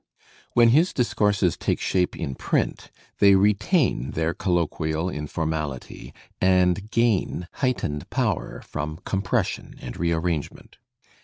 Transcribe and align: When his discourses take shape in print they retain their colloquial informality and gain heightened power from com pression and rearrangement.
When 0.53 0.69
his 0.69 0.93
discourses 0.93 1.55
take 1.57 1.79
shape 1.79 2.15
in 2.17 2.33
print 2.33 2.89
they 3.19 3.35
retain 3.35 4.09
their 4.13 4.33
colloquial 4.33 5.09
informality 5.11 6.11
and 6.41 6.89
gain 6.89 7.47
heightened 7.61 8.09
power 8.09 8.63
from 8.65 8.97
com 9.05 9.21
pression 9.21 9.75
and 9.79 9.95
rearrangement. 9.97 10.79